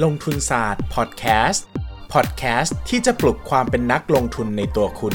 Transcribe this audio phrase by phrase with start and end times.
[0.00, 1.66] ลงทุนศาสตร์พอดแคสต์
[2.12, 5.14] พอดแคสต์ที่จะปลุกความเป็นนักลงทุนในตัวคุณ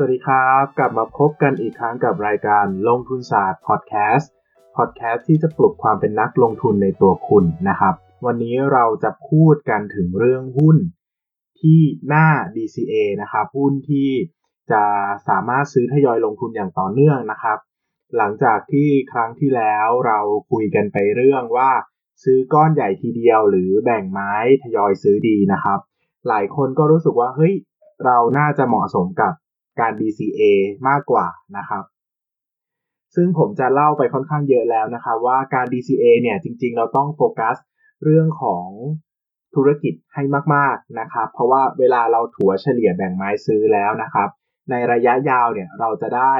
[0.00, 4.30] วัสดีครับ กลับมาพบกันอีกครั้งกับรายการลงทุนศาสตร์พอดแคสต์
[4.76, 7.94] พอดแคสต์ที่จะปลุกความเป็นนักลงทุนในตัวคุณนะครับ
[8.26, 10.78] วันนี้เราจะพูดกันถึงเรื่องหุ้น
[11.62, 14.10] ที่หน้า DCA นะครับหุ้นที่
[14.72, 14.84] จะ
[15.28, 17.58] สามารถซื้อทยอยลงทุนอย่างต่อเนื่องนะครับ
[18.16, 20.18] หลังจากที่ครั้งที่แล้วเรา
[20.50, 21.70] คุยกันไปเรื่องว่า
[22.24, 24.32] ซื้อก้อนใหญ่ทีเดียวหรือแบ่งไม้
[24.62, 25.78] ทยอยซื้อดีนะครับ
[26.28, 27.54] หลายคนก็รู้สึกว่าเฮ้ย
[28.04, 29.32] เราน่าจะเหมาะสมกับ
[29.80, 30.42] การ DCA
[30.88, 31.84] มากกว่านะครับ
[33.14, 37.56] ซึ่งผมจะเล่าไปค่อนข้างเยอะแล้วนะครับว่าการ DCA เนี่ยจริงๆ เราต้องโฟกัส
[38.04, 38.66] เรื่องของ
[39.54, 40.22] ธุรกิจให้
[40.54, 44.28] มากๆนะครับ เพราะว่าเวลาเราถัวเฉลี่ยแบ่งไม้ซื้อแล้วนะครับ
[44.70, 46.34] ในระยะยาวเนี่ยเราจะได้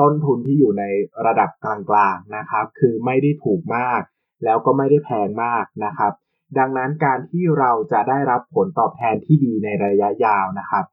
[0.00, 0.84] ต้นทุนที่อยู่ใน
[1.26, 4.02] ระดับกลางๆนะครับ คือไม่ได้ถูกมาก
[4.44, 6.12] แล้วก็ไม่ได้แพงมากนะครับ
[6.58, 10.84] ดังนั้นการที่เราจะได้รับผลตอบแทนที่ดีในระยะยาวนะครับ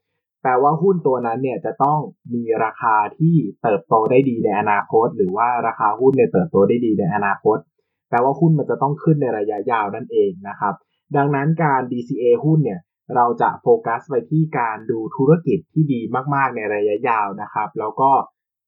[0.41, 1.99] แปลว่าหุ้นตัวนั้นเนี่ยจะต้อง
[2.33, 7.57] มีราคาที่เติบโตได้ดีในอนาคต หรือว่าราคาหุ้นเนี่ยเติบโตได้ดีในอนาคต
[8.09, 10.73] แปลว่าหุ้นมันจะต้องขึ้นในระยะยาวนั่นเองนะครับ
[11.15, 12.79] ดังนั้นการ DCA หุ้นเนี่ย
[13.15, 15.99] เราจะโฟกัสไปที่การดูธุรกิจที่ดี
[16.35, 18.11] มาก ๆ ในระยะยาวนะครับ แล้วก็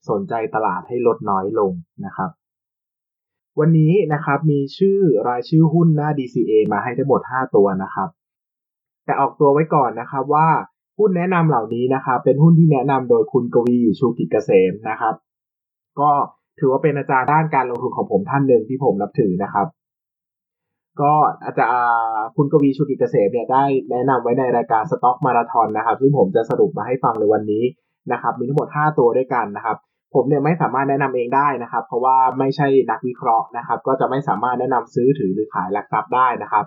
[0.09, 1.71] สนใจตลาดให้ลดน้อยลง
[2.05, 2.29] นะครับ
[3.59, 8.09] วันนี้นะครับมีชื่อรายชื่อหุ้นหน้า DCA มาให้ทั้งหมด 5 ตัวนะครับ
[9.05, 10.47] แต่ออกตัวไว้ก่อนนะครับว่า
[10.97, 15.15] หุ้นแนะนำเหล่านี้นะครับ เป็นหุ้นที่แนะนำโดยคุณกวีชูกิจเกษมนะครับ
[15.99, 16.11] ก็
[16.59, 19.67] ถือว่าเป็นอาจารย์ด้านการลงทุนของผมท่านหนึ่งที่ผมนับถือนะครับ
[21.01, 21.13] ก็
[21.43, 21.65] อาจจะ
[22.35, 27.63] คุณกวีชุกิเกษมเนี่ยได้แนะนำไว้ในรายการสต็อกมาราทอนนะครับ ซึ่งผมจะสรุปมาให้ฟังในวันนี้
[28.11, 29.77] นะครับ มีทั้งหมด 5 ตัวด้วยกันนะครับ
[30.13, 36.65] ผมเนี่ยไม่สามารถแนะนำเองได้นะครับ เพราะว่าไม่ใช่นักวิเคราะห์นะครับ ก็จะไม่สามารถแนะนำซื้อถือหรือขายหลักทรัพย์ได้นะครับ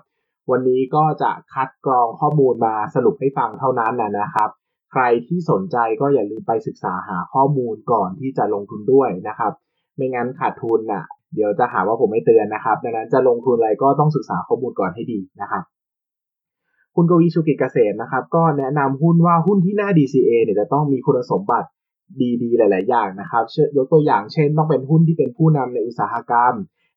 [0.51, 4.49] วันนี้ก็จะคัดกรองข้อมูลมาสรุปให้ฟังเท่านั้นนะครับ
[4.91, 9.53] ใครที่สนใจก็อย่าลืมไปศึกษาหาข้อมูลก่อนที่จะลงทุนด้วยนะครับ
[9.95, 11.05] ไม่งั้นขาดทุนอะ
[11.35, 15.63] เดี๋ยวจะหาว่าผมไม่เตือนนะครับดังนั้นจะลงทุนอะไรก็ต้องศึกษาข้อมูลก่อนให้ดีนะครับ
[16.95, 21.67] คุณกวีชุกิจเกษมนะครับ ก็แนะนำหุ้นว่าหุ้นที่หน้า DCA เนี่ยจะต้องมีคุณสมบัติ
[22.41, 23.43] ดีๆ หลาย ๆ อย่างนะครับ
[23.77, 26.53] ยกตัวอย่างเช่น ต้องเป็นหุ้นที่เป็นผู้นำในอุตสาหกรรม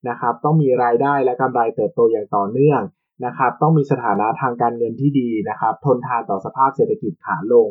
[0.08, 2.80] นะครับ ต้องมีรายได้และกำไรเติบโตอย่างต่อเนื่อง
[3.24, 7.68] นะครับ ต้องมีสถานะทางการเงินที่ดีนะครับ ทนทานต่อสภาพเศรษฐกิจขาลง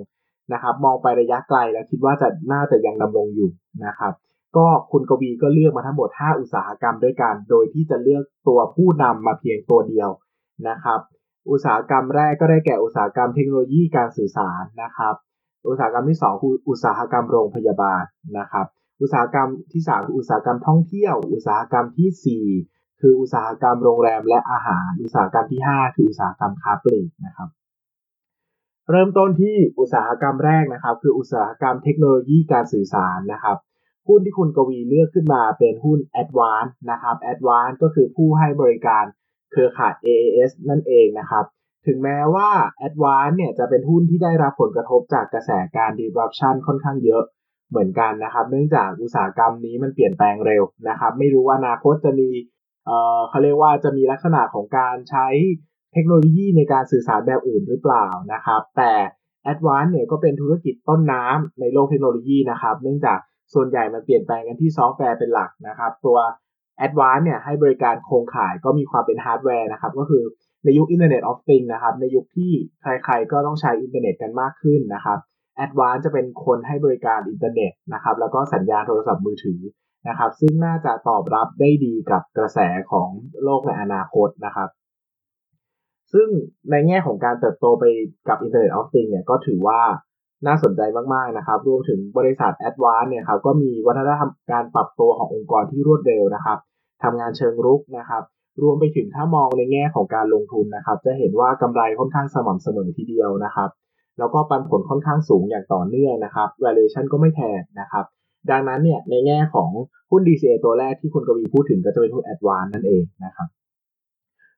[0.53, 3.49] นะครับ มองไประยะไกลแล้วคิดว่าจะน่าจะยังดำรงอยู่
[3.85, 4.13] นะครับ
[4.57, 10.09] ก็คุณกวีก็เลือกมาทั้งหมด 5 อุตสาหกรรมด้วยกัน โดยที่จะเลือกตัวผู้นำมาเพียงตัวเดียว
[10.69, 10.99] นะครับ
[11.49, 15.15] อุตสาหกรรมแรกก็ได้แก่อุตสาหกรรมเทคโนโลยีการสื่อสารนะครับ
[15.67, 18.03] อุตสาหกรรมที่ 2 คืออุตสาหกรรมโรงพยาบาล
[18.37, 18.65] นะครับ
[19.01, 27.49] อุตสาหกรรมที่3คืออุตสาหกรรมท่องเที่ยว อุตสาหกรรมที่ 4 คืออุตสาหกรรมโรงแรมและอาหาร อุตสาหกรรมที่ 5 คืออุตสาหกรรมค้าปลีกนะครับ
[28.91, 33.57] เริ่มต้นที่อุตสาหกรรมแรกนะครับ คืออุตสาหกรรมเทคโนโลยีการสื่อสารนะครับ
[34.07, 37.71] หุ้นที่คุณกวีเลือกขึ้นมาเป็นหุ้น a d v a n c e นะครับ a d v a n c
[37.71, 39.05] e ก็คือผู้ให้บริการ
[39.51, 41.45] เครือข่าย AAS นั่นเองนะครับ
[41.87, 42.49] ถึงแม้ว่า
[42.85, 47.23] a d v a n c e เนี่ยจะเป็นหุ้นที่ได้รับผลกระทบจากกระแสการ disruption ค่อนข้างเยอะ
[47.69, 52.29] เหมือนกันนะครับ เนื่องจากอุตสาหกรรมนี้มันเปลี่ยนแปลงเร็วนะครับ ไม่รู้ว่าอนาคตจะมี
[52.85, 55.27] เอ่อเขาเรียกว่าจะมีลักษณะของการใช้
[55.93, 58.93] เทคโนโลยีในการสื่อสารแบบอื่นหรือเปล่านะครับ แต่
[59.51, 63.19] a d v a n c e เนี่ยก็เป็นธุรกิจต้นน้ำในโลกเทคโนโลยีนะครับ เนื่องจาก
[63.53, 66.17] ส่วนใหญ่มันเปลี่ยนแปลงกันที่ซอฟต์แวร์เป็นหลักนะครับ ตัว
[66.85, 70.23] a d v a n c e เนี่ยให้บริการโครงข่ายก็มีความเป็นฮาร์ดแวร์นะครับ ก็คือ
[70.63, 72.51] ในยุค Internet of Things นะครับ ในยุคที่
[72.81, 75.19] ใครๆก็ต้องใช้อินเทอร์เน็ตกันมากขึ้นนะครับ
[75.63, 79.59] a d v a n c e จะเป็นคนให้บริการอินเทอร์เน็ตนะครับ แล้วก็สัญญาณโทรศัพท์มือถือ
[80.07, 82.59] นะครับ ซึ่งน่าจะตอบรับได้ดีกับกระแส
[82.91, 83.09] ของ
[83.43, 84.69] โลกในอนาคตนะครับ
[86.13, 86.27] ซึ่ง
[86.71, 87.85] ในแง่ของการเติบโตไป
[88.27, 89.81] กับ Internet of Things เนี่ยก็ถือว่า
[90.47, 90.81] น่าสนใจ
[91.13, 96.57] มากๆนะครับรวมถึงบริษัท a d v a n c e เนี่ยครับก็มีวัฒนธรรมการปรับตัวขององค์กรที่รวดเร็วนะครับ
[97.03, 98.23] ทำงานเชิงรุกนะครับ
[98.61, 103.69] รวมไปถึงถ้ามองในแง่ของการลงทุนนะครับ จะเห็นว่ากำไรค่อนข้างสม่ำเสมอทีเดียวนะครับ
[104.19, 108.05] แล้วก็ปันผลค่อนข้างสูงอย่างต่อเนื่องนะครับ valuation ก็ไม่แพงนะครับ
[108.51, 109.69] ดังนั้นเนี่ยในแง่ของ
[110.11, 113.47] หุ้น DCA ตัวแรกที่คุณกวีพูดถึงก็จะเป็นหุ้น a d v a n c e นั่นเองนะครับ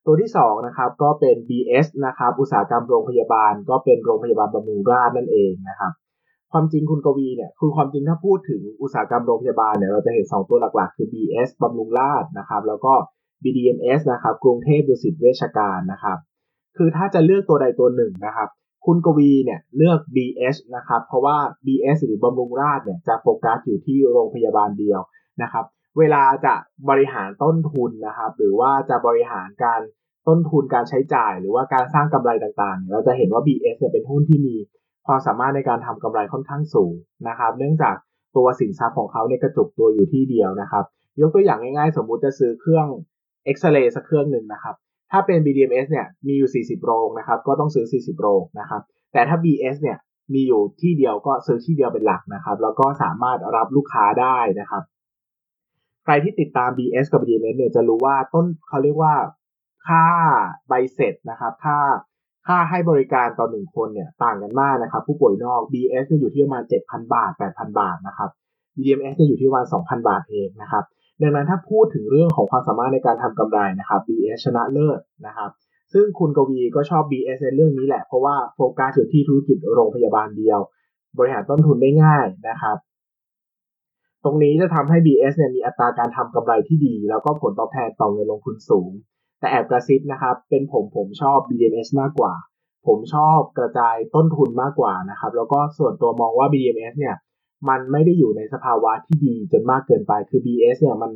[0.06, 5.92] ตัวที่2นะครับก็เป็น BS นะครับอุตสาหกรรมโรงพยาบาล ก็เป็นโรงพยาบาลบำรุงราษฎร์นั่นเองนะครับ
[6.52, 12.94] ความจริงคุณกวีเนี่ยคือความจริงถ้าพูดถึงอุตสาหกรรมโรงพยาบาลเนี่ยเราจะเห็น 2 ตัวหลักๆ คือ BS บำรุงราษฎร์นะครับแล้วก็
[13.44, 16.18] BDMS นะครับกรุงเทพดุสิตเวชการนะครับ
[16.78, 18.50] คือถ้าจะเลือกตัวใดตัวหนึ่งนะครับ
[18.86, 25.00] คุณกวีเนี่ยเลือก BS นะครับเพราะว่า BS หรือบำรุงราษเนี่ยจะโฟกัสอยู่ที่โรงพยาบาลเดียว
[25.42, 25.66] นะครับ
[26.00, 26.56] เวลาจะ
[26.90, 29.82] บริหารต้นทุนนะครับ หรือว่าจะบริหารการ
[30.28, 34.56] ต้นทุนการใช้จ่าย หรือว่าการสร้างกำไรต่างๆ เราจะเห็นว่า BS เนี่ยเป็นหุ้นที่มี
[35.08, 36.94] ความสามารถในการทำกำไรค่อนข้างสูง
[37.28, 37.96] นะครับ เนื่องจาก
[38.36, 40.86] ตัวสินทรัพย์ของเขาเนี่ยกระจุกตัวอยู่ที่เดียวนะครับ
[41.22, 42.88] ยกตัวอย่างง่ายๆ สมมุติจะซื้อเครื่อง
[43.46, 44.76] เอ็กซเรย์สักเครื่องหนึ่งนะครับ
[45.12, 48.82] ถ้าเป็น BDMs เนี่ยมีอยู่ 40 โรงนะครับ ก็ต้องซื้อ 40 โรงนะครับ
[49.14, 49.98] แต่ถ้า BS เนี่ย
[50.34, 54.84] มีอยู่ที่เดียวก็ซื้อที่เดียวเป็นหลักนะครับ แล้วก็สามารถรับลูกค้าได้นะครับ
[56.04, 59.16] ใครที่ติดตาม BS กับ BMS เนี่ยจะรู้ว่าต้นเขาเรียกว่า
[59.88, 60.06] ค่า
[60.68, 61.78] ใบเสร็จนะครับค่า
[62.48, 68.30] ค่าให้บริการต่อหนึ่งคนเนี่ยต่างกันมากนะครับ ผู้ป่วยนอก BS เนี่ยอยู่ที่ประมาณ 7,000 บาท 8,000 บาทนะครับ
[68.78, 70.84] BMS เนี่ยอยู่ที่ประมาณ 2,000 บาทเองนะครับ
[71.22, 75.50] ดังนั้นถ้าพูดถึงเรื่องของความสามารถในการทำกำไรนะครับ BS ชนะเลิศนะครับ
[75.94, 80.60] ซึ่งคุณกวีก็ชอบ BS ในเรื่องนี้แหละ เพราะว่าโฟกัสอยู่ที่ธุรกิจโรงพยาบาลเดียว
[81.18, 82.78] บริหารต้นทุนได้ง่ายนะครับ
[84.24, 88.92] ตรงนี้จะทำให้ BS เนี่ยมีอัตราการทำกำไรที่ดี แล้วก็ผลตอบแทนต่อเงินลงทุนสูง
[89.40, 92.34] แต่แอบกระซิบนะครับ เป็นผมผมชอบ BDMs มากกว่า
[92.88, 97.16] ผมชอบกระจายต้นทุนมากกว่านะครับ แล้วก็ส่วนตัวมองว่า BDMs เนี่ย
[97.70, 101.12] มันไม่ได้อยู่ในสภาวะที่ดีจนมากเกินไป คือ BS เนี่ยมัน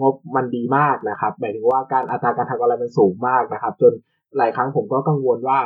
[0.00, 3.92] งบมันดีมากนะครับ หมายถึงว่าการอัตราการทำกำไรมันสูงมากนะครับ จน
[4.38, 5.58] หลายครั้งผมก็กังวลว่า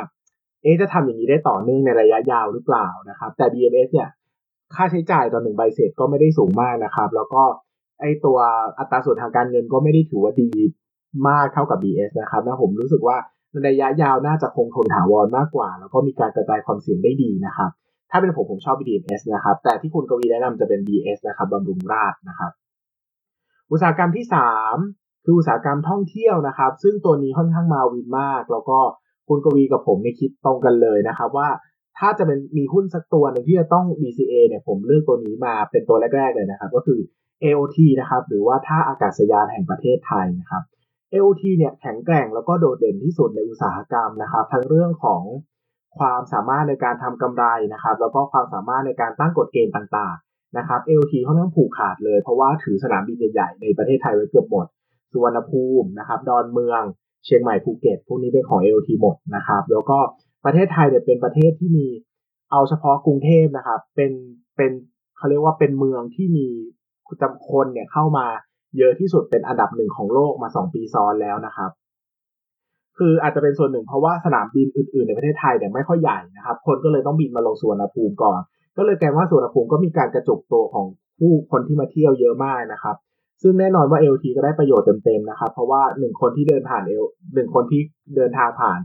[0.61, 4.09] เอ๊จะทำอย่างนี้ได้ต่อเนื่องในระยะยาวหรือเปล่านะครับ แต่ BMS เนี่ย
[4.75, 7.43] ค่าใช้จ่ายต่อหนึ่งใบเสร็จก็ไม่ได้สูงมากนะครับ แล้วก็
[8.01, 8.37] ไอตัว
[8.79, 10.49] อัตราส่วนทางการเงินก็ไม่ได้ถือว่าดี
[11.27, 13.17] มากเท่ากับ BS นะครับนะผมรู้สึกว่า
[13.51, 17.71] ในระยะยาวน่าจะคงทนถาวรมากกว่า แล้วก็มีการกระจายความเสี่ยงได้ดีนะครับ
[18.11, 22.51] ถ้าเป็นผมผมชอบ BDMs นะครับ แต่ที่คุณกวีแนะนำจะเป็น BS นะครับบำรุงราษนะครับ
[23.71, 24.25] อุตสาหกรรมที่
[24.75, 28.79] 3 คืออุตสาหกรรมท่องเที่ยวนะครับ ซึ่งตัวนี้ค่อนข้างมาวินมาก แล้วก็
[29.27, 31.47] คุณกวีกับผมในคิดตรงกันเลยนะครับว่า
[32.01, 36.99] ถ้าจะเป็นมีหุ้นสักตัวหนึ่งที่จะต้อง DCA เนี่ยผมเลือกตัวนี้มาเป็นตัวแรก ๆ เลยนะครับ ก็คือ
[37.43, 40.63] AOT นะครับหรือว่าท่าอากาศยานแห่งประเทศไทยนะครับ
[41.13, 45.23] AOT เนี่ยแข็งแกร่งแล้วก็โดดเด่นที่สุดในอุตสาหกรรมนะครับ ทั้งเรื่องของ
[45.99, 54.65] ความสามารถในการทำกำไรนะครับ แล้วก็ความสามารถในการตั้งกฎเกณฑ์ต่างๆนะครับ AOT ค่อนข้างผูกขาดเลย เพราะว่าถือสนามบินใหญ่ๆในประเทศไทยไว้เกือบหมด
[55.11, 56.81] สุวรรณภูมินะครับ ดอนเมือง
[57.25, 59.99] เชียงใหม่ภูเก็ตพวกนี้เป็นของ AOT หมดนะครับ แล้วก็
[60.45, 61.87] ประเทศไทยเนี่ยเป็นประเทศที่มี
[62.51, 64.11] เอาเฉพาะกรุงเทพนะครับ เป็น
[64.57, 64.71] เป็น
[65.17, 66.47] เขาเรียกว่าเป็นเมืองที่มี
[67.21, 68.25] จำคนเนี่ยเข้ามา
[68.77, 71.71] เยอะที่สุดเป็นอันดับหนึ่งของโลกมา2ปีซ้อนแล้วนะครับ
[72.97, 78.39] คืออาจจะเป็นส่วนหนึ่งเพราะว่าสนามบินอื่นๆ ในประเทศไทยเนี่ยไม่ค่อยใหญ่นะครับ คนก็เลยต้องบินมาลงสุวรรณภูมิก่อน
[78.77, 80.85] ก็เลยกลายว่าสุวรรณภูมิก็มีการกระจุกตัวของ
[81.19, 82.95] ผู้คนที่มาเที่ยวเยอะมากนะครับ
[83.41, 87.03] ซึ่งแน่นอนว่า AOT ก็ได้ประโยชน์เต็มๆนะครับ เพราะว่าหนึ่งคนที่เดินผ่านเอล
[87.35, 87.81] หนึ่งคนที่
[88.15, 88.79] เดินทางผ่าน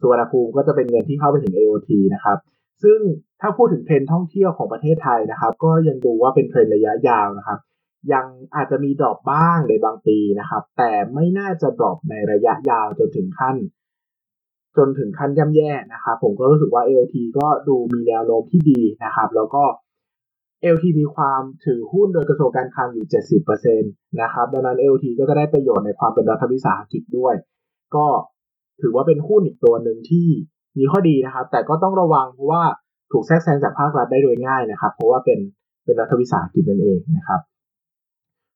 [0.00, 2.38] สุวรรณภูมิก็จะเป็นเงินที่เข้าไปถึง AOT นะครับ
[2.82, 3.00] ซึ่ง
[3.40, 7.58] ถ้าพูดถึงเทรนท่องเที่ยวของประเทศไทยนะครับ ก็ยังดูว่าเป็นเทรนระยะยาวนะครับ
[8.12, 13.56] ยังอาจจะมี drop บ้างในบางปีนะครับ แต่ไม่น่าจะ drop ในระยะยาวจนถึงขั้น
[14.76, 19.64] จนถึงขั้นย่ำแย่นะครับ ผมก็รู้สึกว่า LT ก็ดูมีแนวโน้มที่ดีนะครับ แล้วก็
[20.74, 23.06] LT มีความถือหุ้นโดยกระทรวงการคลังอยู่
[23.42, 27.34] 70%นะครับ ดังนั้น LT ก็จะได้ประโยชน์ในความเป็นรัฐวิสาหกิจด้วย
[27.96, 28.06] ก็
[28.82, 30.28] ถือว่าเป็นหุ้นอีกตัวหนึ่งที่
[30.78, 32.62] มีข้อดีนะครับ แต่ก็ต้องระวังเพราะว่า
[33.12, 35.38] ถูกแทรกแซงจากภาครัฐได้โดยง่ายนะครับ เพราะว่าเป็น
[35.84, 37.40] เป็นรัฐวิสาหกิจนั่นเองนะครับ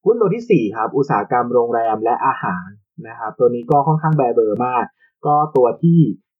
[0.04, 2.66] หุ้นตัวที่ 4 ครับ อุตสาหกรรมโรงแรมและอาหาร
[3.08, 4.84] นะครับ ตัวนี้ก็ค่อนข้างแบเบอร์มาก
[5.26, 5.98] ก็ตัวที่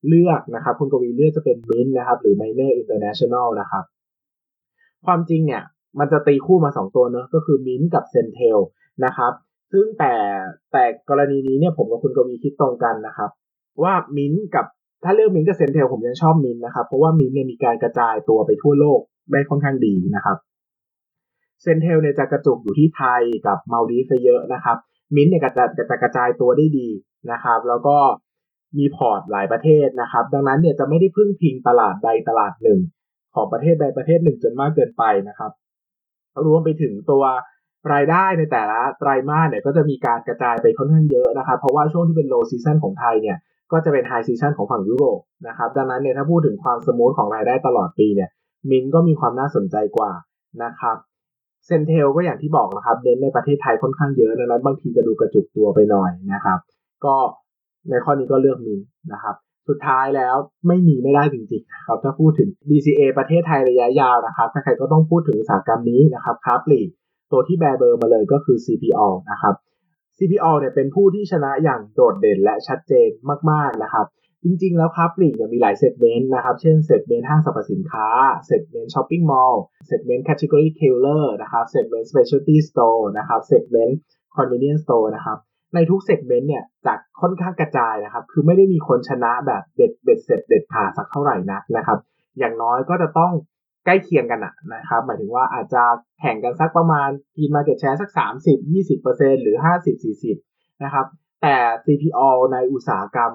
[0.09, 3.85] เลือกนะครับ คุณกวีเลือกจะเป็นมินนะครับ หรือ Minor International นะครับ
[5.07, 5.63] ความจริงเนี่ย
[5.99, 8.59] มันจะตีคู่มา 2 ตัวเนอะก็คือมินกับ CENTEL
[9.05, 9.33] นะครับ
[9.73, 10.15] ซึ่งแต่
[10.73, 13.31] แต่กรณีนี้เนี่ยผมกับคุณกวีคิดตรงกันนะครับ
[13.83, 14.67] ว่ามินกับ
[15.05, 19.01] ถ้าเลือกมินกับ CENTEL ผมยังชอบมินนะครับ เพราะว่ามินเนี่ยมีการกระจายตัวไปทั่วโลก
[19.33, 20.37] ได้ค่อนข้างดีนะครับ
[21.63, 24.77] CENTEL เนี่ยจะกระจุกอยู่ที่ไทยกับมัลดีฟส์เยอะนะครับ
[25.15, 26.89] มินเนี่ยจะจะกระจายตัวได้ดี
[27.33, 27.97] นะครับ แล้วก็
[28.79, 32.81] มี port หลายประเทศนะครับ ดังนั้นเนี่ยจะไม่ได้พึ่งพิงตลาดใดตลาดหนึ่ง
[33.35, 35.53] ของประเทศใดประเทศหนึ่งจนมากเกินไปนะครับ
[36.47, 37.25] รวมไปถึงตัว
[37.93, 43.39] รายได้ในแต่ละไตรมาสเนี่ยก็จะมีการกระจายไปค่อนข้างเยอะนะครับ เพราะว่าช่วงที่เป็น low season ของไทยเนี่ย
[43.73, 48.31] ก็จะเป็น high season ของฝั่งยุโรปนะครับดังนั้นเนี่ยถ้าพูดถึงความ smooth ของรายได้ตลอดปีเนี่ย
[48.71, 50.11] มินก็มีความน่าสนใจกว่า
[50.65, 50.97] นะครับ
[51.67, 56.59] CENTEL ก็อย่างที่บอกนะครับเน้นในประเทศไทยค่อนข้างเยอะดังนั้นบางทีจะดูกระจุกตัวไปหน่อยนะครับ
[57.05, 57.15] ก็
[57.91, 58.81] ในข้อนี้ก็เลือกมิน
[59.13, 59.35] นะครับ
[59.69, 60.37] สุดท้ายแล้ว
[60.69, 66.89] ไม่มีไม่ได้จริงๆครับถ้าพูดถึง DCA ประเทศไทยระยะยาวนะครับใครๆก็ต้องพูดถึงอุตสาหกรรมนี้นะครับค้าปลีก
[67.33, 69.55] ตัวที่แบเบอร์มาเลยก็คือ CPALL นะครับ
[70.19, 73.09] CPALL เนี่ยเป็นผู้ที่ชนะอย่างโดดเด่นและชัดเจน
[73.51, 74.07] มาก ๆ นะครับ
[74.45, 78.07] จริง ๆ แล้วค้าปลีกเนี่ยมีหลาย segment นะครับ เช่น segment ห้างสรรพสินค้า
[78.47, 85.39] segment shopping mall segment category killer นะครับ segment specialty store นะครับ segment convenience store นะครับ
[85.75, 91.99] ในทุก segment เนี่ยจะค่อนข้างกระจายนะครับ คือไม่ได้มีคนชนะแบบเด็ดเบ็ดเสร็จเด็ดขาดสักเท่าไหร่นักนะครับ
[92.39, 93.33] อย่างน้อยก็จะต้อง
[93.85, 95.83] ใกล้เคียงกันนะครับ หมายถึงว่าอาจจะ
[96.21, 98.11] แข่งกันสักประมาณกิน market share สัก
[98.57, 99.57] 30-20%หรือ
[100.21, 101.07] 50-40 นะครับ
[101.43, 102.21] แต่ CPALL
[102.53, 103.33] ในอุตสาหกรรม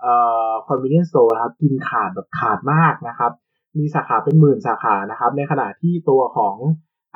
[0.00, 0.14] เอ่
[0.50, 3.32] อ convenience store นะครับ กินขาดแบบขาดมากนะครับ
[3.78, 6.56] มีสาขาเป็นหมื่นสาขานะครับ ในขณะที่ตัวของ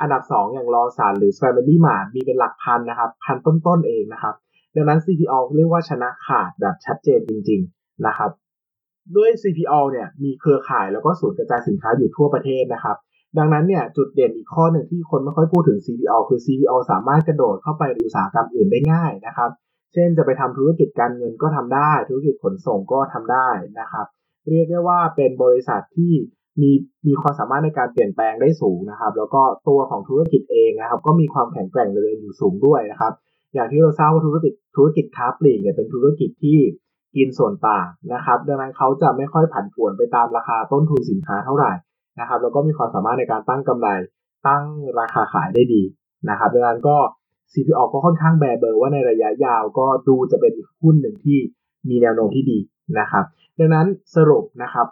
[0.01, 4.35] อันดับ 2 อย่างรอสันหรือ Family Mart มีเป็นหลักพันนะครับ พันต้นๆเองนะครับ
[4.75, 8.31] ดังนั้น CPO เรียกว่าชนะขาดแบบชัดเจนจริง ๆ นะครับ
[9.15, 12.97] ด้วย CPO เนี่ยมีเครือข่ายแล้วก็ศูนย์กระจายสินค้าอยู่ทั่วประเทศนะครับ
[13.37, 19.49] ดังนั้นเนี่ยจุดเด่นอีกข้อหนึ่งที่คนไม่ค่อยพูดถึง CPO คือ CPO สามารถกระโดดเข้าไปอุตสาหกรรมอื่นได้ง่ายนะครับ
[19.93, 23.49] เช่นจะไปทำธุรกิจการเงินก็ทำได้ ธุรกิจขนส่งก็ทำได้
[23.79, 24.05] นะครับ
[24.49, 26.13] เรียกได้ว่าเป็นบริษัทที่
[26.61, 26.71] มี
[27.07, 33.13] มีความสามารถในการเปลี่ยนแปลงได้สูงนะครับ แล้วก็ตัวของธุรกิจเองนะครับ ก็มีความแข็งแกร่งเลยอยู่สูงด้วยนะครับ
[33.53, 36.59] อย่างที่เราทราบว่าธุรกิจธุรกิจค้าปลีกเนี่ยเป็นธุรกิจที่
[37.15, 41.71] กินส่วนต่างนะครับ ดังนั้นเขาจะไม่ค่อยผันผวนไปตามราคาต้นทุนสินค้าเท่าไหร่
[42.19, 43.87] นะครับ แล้วก็มีความสามารถในการตั้งกำไร
[44.47, 44.63] ตั้ง
[44.99, 45.83] ราคาขายได้ดี
[46.29, 46.97] นะครับ ดังนั้นก็
[47.53, 51.39] CPO ก็ค่อนข้างแบเบอร์ว่าในระยะยาวก็ดูจะเป็นอีกหุ้นหนึ่งที่
[51.89, 52.59] มีแนวโน้มที่ดี
[52.99, 53.25] นะครับ
[53.59, 54.87] ดังนั้นสรุปนะครับ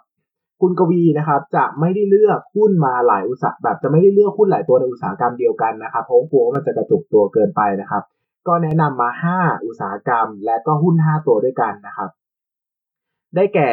[0.60, 8.02] คุณกวีนะครับจะไม่ได้เลือกหุ้นมาหลายอุตสาหแบบจะไม่ได้เลือกหุ้นหลายตัวในอุตสาหกรรมเดียวกันนะครับเพราะกลัวว่ามันจะกระจุกตัวเกินไปนะครับ
[8.48, 12.10] ก็แนะนำมา 5 อุตสาหกรรม และก็หุ้น 5 ตัวด้วยกันนะครับ
[13.34, 13.72] ได้แก่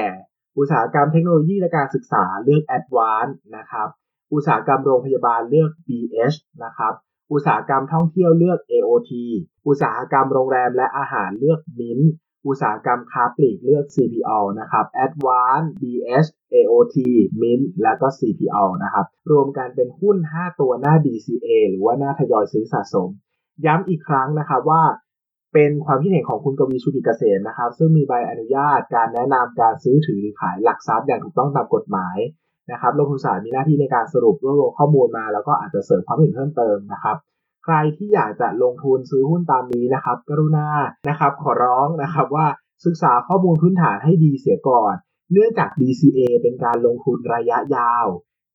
[0.58, 3.88] อุตสาหกรรมเทคโนโลยีและการศึกษาเลือก Advance นะครับ
[4.34, 6.94] อุตสาหกรรมโรงพยาบาลเลือก BH นะครับ
[7.32, 9.12] อุตสาหกรรมท่องเที่ยวเลือก AOT
[9.68, 12.08] อุตสาหกรรมโรงแรมและอาหารเลือก Mint
[12.48, 16.98] อุตสาหกรรมค้าปลีกเลือก CPO นะครับ Advance BH AOT
[17.42, 23.10] Mint แล้วก็ CPO นะครับ รวมกันเป็นหุ้น 5 ตัวหน้า DCA หรือว่าหน้าทยอยซื้อสะสม
[23.65, 24.83] ย้ำอีกครั้งนะครับว่า
[25.53, 32.17] เป็นความคิดเห็นของคุณกวีชุติเกษมนะครับ ซึ่งมีใบอนุญาตการแนะนำการซื้อถือหรือขายหลักทรัพย์อย่างถูกต้องตามกฎหมาย
[32.72, 37.17] นะครับลงทุนศาสตร์มีหน้าที่ในการสรุปรวบรวมข้อมูลมา แล้วก็อาจจะเสริมความเห็นเพิ่มเติมนะครับ
[37.63, 40.67] ใครที่อยากจะลงทุนซื้อหุ้นตามนี้นะครับ กรุณา
[41.10, 42.48] นะครับ ขอร้องนะครับว่า
[42.86, 44.93] ศึกษาข้อมูลพื้นฐานให้ดีเสียก่อน
[45.31, 48.05] เนื่องจาก DCA เป็นการลงทุนระยะยาว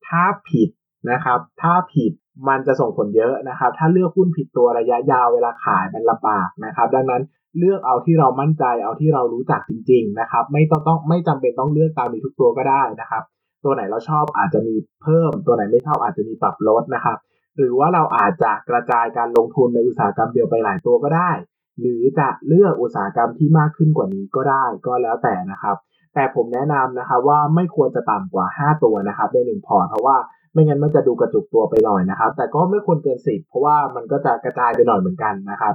[0.07, 0.69] ถ้าผิด
[1.11, 2.11] นะครับ ถ้าผิด
[2.47, 7.23] มันจะส่งผลเยอะนะครับ ถ้าเลือกหุ้นผิดตัวระยะยาวเวลาขายมันลำบากนะครับ ดังนั้น
[7.59, 13.23] เลือกเอาที่เรามั่นใจเอาที่เรารู้จักจริง ๆ นะครับ ไม่ต้องต้องไม่จำเป็นต้องเลือกตามนี้ทุกตัวก็ได้นะครับ
[13.63, 17.17] ตัวไหนเราชอบอาจจะมีเพิ่ม ตัวไหนไม่ชอบอาจจะมีปรับลดนะครับ
[17.57, 21.31] หรือว่าเราอาจจะกระจายการลงทุนในอุตสาหกรรมเดียวไปหลายตัวก็ได้
[21.79, 25.75] หรือจะเลือกอุตสาหกรรมที่มากขึ้นกว่านี้ก็ได้ก็แล้วแต่นะครับ
[26.13, 30.17] แต่ผมแนะนำนะครับว่าไม่ควรจะต่ำกว่า 5 ตัวนะครับในหนึ่งพอร์ตเพราะว่า
[30.53, 35.73] ไม่งั้นมันจะดูกระจุกตัวไปหน่อยนะครับ แต่ก็ไม่ควรเกิน10เพราะว่ามันก็จะกระจายไปหน่อยเหมือนกันนะครับ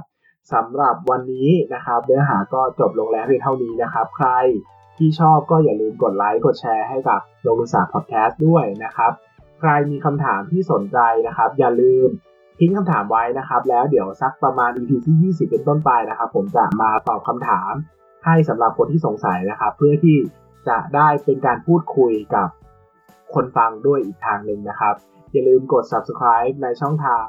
[0.53, 4.29] สำหรับวันนี้นะครับ เนื้อหาก็จบลงแล้วเพียงเท่านี้นะครับ ใคร
[4.97, 9.11] ที่ชอบก็อย่าลืมกดไลค์กดแชร์ให้กับลงทุนศาสตร์พอดแคสต์ด้วยนะครับ
[9.59, 12.09] ใครมีคำถามที่สนใจนะครับ อย่าลืม
[12.59, 17.73] ทิ้งคำถามไว้นะครับ แล้วเดี๋ยวสักประมาณ EP ที่ 20 เป็นต้นไปนะครับ ผมจะมาตอบคำถาม
[18.25, 20.17] ให้สำหรับคนที่สงสัยนะครับ เพื่อที่
[20.67, 22.47] จะได้เป็นการพูดคุยกับ
[23.35, 24.95] คนฟังด้วยอีกทางหนึ่งนะครับ
[25.31, 27.23] อย่าลืมกด subscribe ในช่องทาง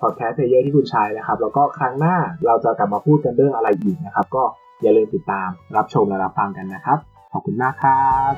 [0.00, 2.16] podcast player ที่คุณใช้นะครับ แล้วก็ครั้งหน้า
[2.46, 4.44] เราจะกลับมาพูดกันเรื่องอะไรอีกนะครับ ก็
[4.82, 6.98] อย่าลืมติดตามรับชมและรับฟังกันนะครับ
[7.32, 8.32] ขอบคุณมากครับ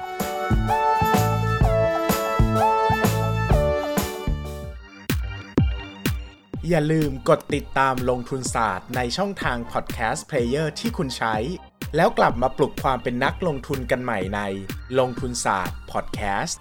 [6.68, 11.36] อย่าลืมกดติดตามลงทุนศาสตร์ในช่องทางพอดแคสต์เพลเยอร์ที่คุณใช้
[11.96, 14.40] แล้วกลับมาปลุกความเป็นนักลงทุนกันใหม่ใน
[14.98, 16.60] ลงทุนศาสตร์พอดแคสต์